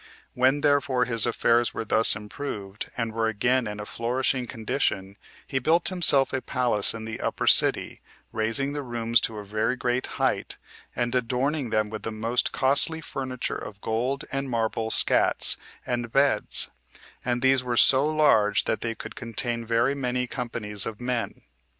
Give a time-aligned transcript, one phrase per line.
[0.33, 5.59] When therefore his affairs were thus improved, and were again in a flourishing condition, he
[5.59, 8.01] built himself a palace in the upper city,
[8.31, 10.57] raising the rooms to a very great height,
[10.95, 16.67] and adorning them with the most costly furniture of gold, and marble scats, and beds;
[17.23, 21.43] and these were so large that they could contain very many companies of men.